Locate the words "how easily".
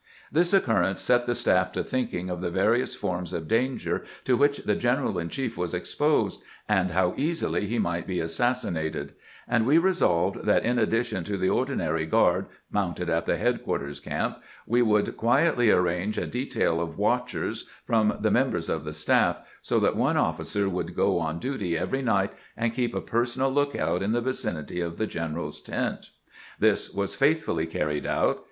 6.89-7.67